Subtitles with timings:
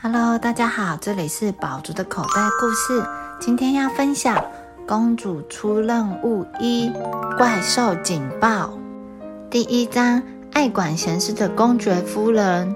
[0.00, 3.04] Hello，大家好，这里是宝竹的口袋故事。
[3.40, 4.36] 今天要分享
[4.86, 6.88] 《公主出任务一：
[7.36, 8.66] 怪兽警报》
[9.50, 10.22] 第一章。
[10.52, 12.74] 爱管闲事的公爵夫人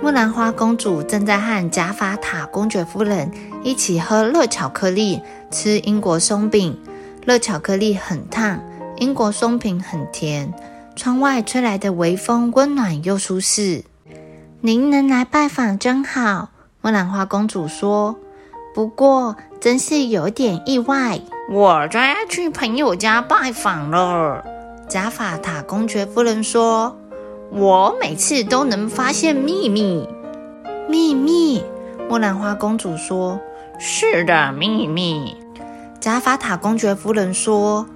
[0.00, 3.30] 木兰花公主正在和贾法塔公爵夫人
[3.64, 5.20] 一起喝热巧克力，
[5.50, 6.78] 吃英国松饼。
[7.26, 8.60] 热巧克力很烫，
[8.98, 10.52] 英国松饼很甜。
[10.94, 13.84] 窗外吹来的微风温暖又舒适。
[14.62, 16.50] 您能来拜访真好，
[16.82, 18.16] 木兰花公主说。
[18.74, 21.18] 不过，真是有点意外，
[21.50, 24.44] 我就要去朋友家拜访了。
[24.86, 26.94] 贾法塔公爵夫人说
[27.50, 30.06] ：“我每次都能发现秘密。”
[30.86, 31.64] 秘密，
[32.10, 33.40] 木兰花公主说
[33.80, 35.38] ：“是的，秘密。”
[36.00, 37.86] 贾法塔公爵夫人说。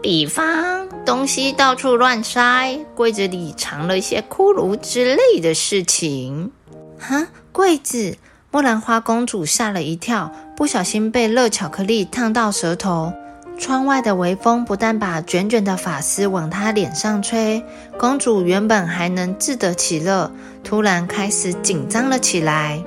[0.00, 6.52] 比方东西到处乱塞，柜子里藏了一些骷髅之类的事情。
[6.98, 8.16] 哈，柜子！
[8.50, 13.12] 木兰花公主吓了一跳，不小心被热巧克力烫到舌头。
[13.58, 17.62] 窗外的微风不但把卷卷的发丝往她脸上吹，
[17.98, 20.30] 公主原本还能自得其乐，
[20.62, 22.82] 突然开始紧张了起来。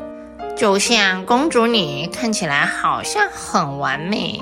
[0.56, 4.40] 就像公主你看起来好像很完美。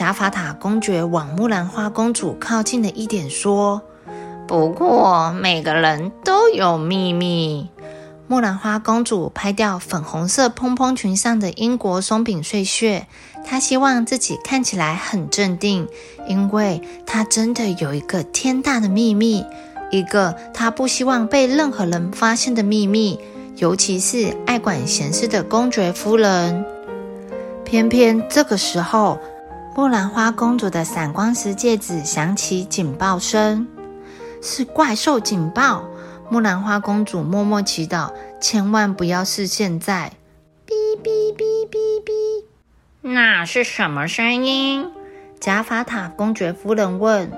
[0.00, 3.82] 贾法塔公爵往木兰花公主靠近了一点，说
[4.48, 7.68] ：“不过每个人都有秘密。”
[8.26, 13.08] 木兰花公主拍掉粉红色蓬蓬裙上的英国松饼碎屑，
[13.44, 15.86] 她希望自己看起来很镇定，
[16.26, 19.44] 因为她真的有一个天大的秘密，
[19.90, 23.20] 一个她不希望被任何人发现的秘密，
[23.56, 26.64] 尤其是爱管闲事的公爵夫人。
[27.66, 29.18] 偏偏这个时候。
[29.80, 33.66] 木兰花公主的闪光石戒指响起警报声，
[34.42, 35.88] 是怪兽警报。
[36.28, 40.12] 木兰花公主默默祈祷，千万不要是现在。
[40.66, 42.44] 哔哔哔哔哔，
[43.00, 44.86] 那是什么声音？
[45.40, 47.32] 贾法塔公爵夫人问。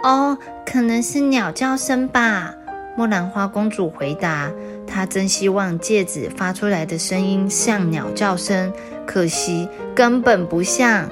[0.00, 2.54] 哦，可能是鸟叫声吧。
[2.96, 4.48] 木兰花公主回答。
[4.86, 8.72] 她真希望戒指发出来的声音像鸟叫声，
[9.04, 11.10] 可惜根本不像。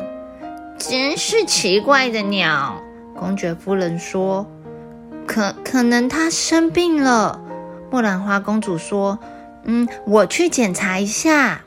[0.79, 2.83] 真是奇怪的鸟，
[3.19, 4.47] 公爵夫人说
[5.27, 7.41] ：“可可能它生病了。”
[7.91, 9.19] 木兰花公主说
[9.65, 11.63] ：“嗯，我去检查一下。”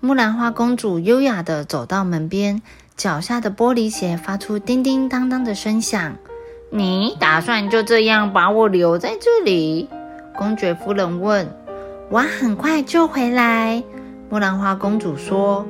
[0.00, 2.60] 木兰花公主优雅地走到门边，
[2.96, 6.16] 脚下的玻璃鞋发出叮叮当当的声响。
[6.70, 9.88] “你打算就这样把我留在这里？”
[10.36, 11.48] 公爵夫人问。
[12.10, 13.84] “我很快就回来。”
[14.28, 15.64] 木兰花公主说。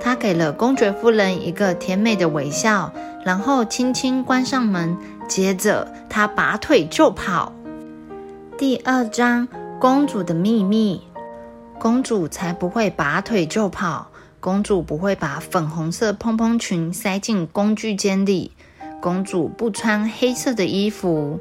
[0.00, 2.92] 他给了公爵夫人一个甜美的微笑，
[3.24, 4.96] 然后轻轻关上门。
[5.28, 7.52] 接着，他拔腿就跑。
[8.56, 9.48] 第二章：
[9.80, 11.02] 公主的秘密。
[11.78, 14.08] 公主才不会拔腿就跑。
[14.38, 18.52] 公主不会把粉红色蓬蓬裙塞进工具间里。
[19.00, 21.40] 公主不穿黑色的衣服。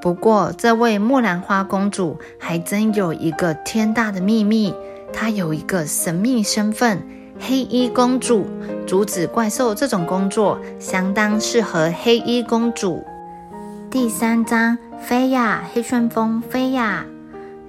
[0.00, 4.74] 不过，这位木兰花公主还真有一个天大的秘密。
[5.12, 7.06] 她有一个神秘身份。
[7.38, 8.46] 黑衣公主
[8.86, 13.04] 阻止怪兽这种工作相当适合黑衣公主。
[13.90, 17.04] 第三章，飞呀，黑旋风飞呀！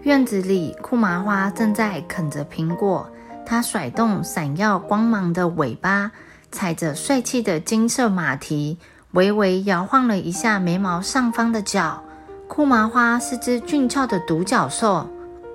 [0.02, 3.10] 院子里，库麻花正在啃着苹果，
[3.46, 6.12] 它甩动闪耀光芒的尾巴，
[6.52, 8.78] 踩着帅气的金色马蹄，
[9.12, 12.02] 微微摇晃了一下眉毛上方的角。
[12.48, 15.08] 库麻花是只俊俏的独角兽，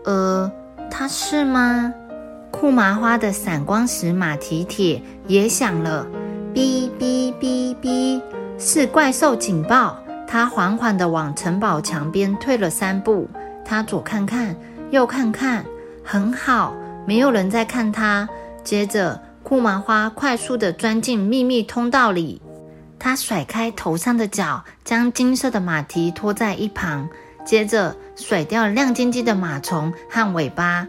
[0.05, 0.50] 呃，
[0.91, 1.93] 它是吗？
[2.52, 6.06] 库麻花的闪光石马蹄铁也响了，
[6.54, 8.20] 哔哔哔哔，
[8.58, 9.98] 是怪兽警报。
[10.28, 13.28] 他缓缓地往城堡墙边退了三步，
[13.64, 14.54] 他左看看，
[14.90, 15.64] 右看看，
[16.04, 16.74] 很好，
[17.06, 18.28] 没有人在看他。
[18.62, 22.40] 接着，库麻花快速地钻进秘密通道里，
[22.98, 27.08] 他甩开头上的角，将金色的马蹄拖在一旁，
[27.44, 30.87] 接着甩掉亮晶晶的马虫和尾巴。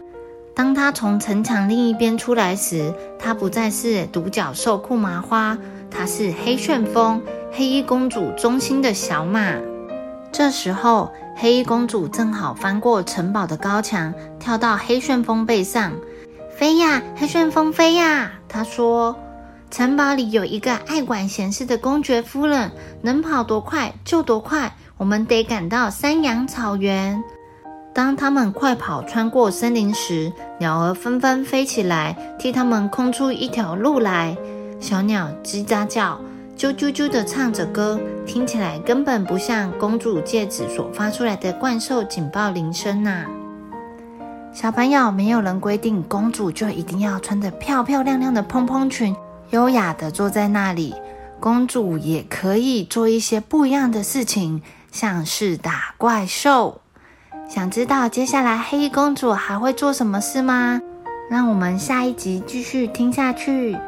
[0.54, 5.58] 当他从城墙另一边出来时，他不再是独角兽库麻花，
[5.90, 7.20] 他是黑旋风
[7.50, 9.54] 黑衣公主忠心的小马。
[10.30, 15.92] 这时候，黑衣公主正好翻过城堡的高墙，跳到黑旋风背上，
[16.56, 18.30] 飞呀，黑旋风飞呀！
[18.48, 19.16] 她说
[19.72, 22.70] ：“城堡里有一个爱管闲事的公爵夫人，
[23.02, 27.20] 能跑多快就多快，我们得赶到山羊草原。”
[27.94, 34.36] 当他们快跑穿过森林时，鸟儿纷纷飞起来，替他们空出一条路来。
[34.80, 36.20] 小鸟叽喳叫，
[36.58, 43.26] 啾啾啾地唱着歌，听起来根本不像公主戒指所发出来的怪兽警报铃声呐。
[44.52, 49.14] 小朋友，没有人规定公主就一定要穿着漂漂亮亮的蓬蓬裙，
[49.50, 50.92] 优雅的坐在那里。
[51.38, 56.80] 公主也可以做一些不一样的事情，像是打怪兽。
[57.54, 60.80] 想知道接下来黑衣公主还会做什么事吗？
[61.30, 63.78] 让我们下一集继续听下去。